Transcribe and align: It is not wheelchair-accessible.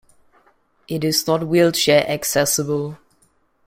It 0.87 1.03
is 1.03 1.27
not 1.27 1.43
wheelchair-accessible. 1.45 2.97